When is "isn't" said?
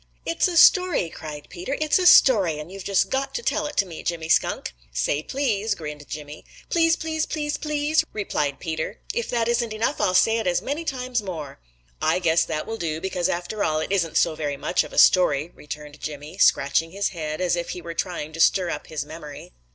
9.47-9.73, 13.91-14.17